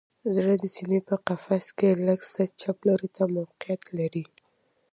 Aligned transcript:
زړه 0.35 0.53
د 0.61 0.63
سینه 0.75 0.99
په 1.09 1.15
قفس 1.27 1.65
کې 1.77 1.89
لږ 2.07 2.19
څه 2.33 2.43
چپ 2.61 2.77
لوري 2.87 3.09
ته 3.15 3.23
موقعیت 3.35 3.83
لري 3.97 4.25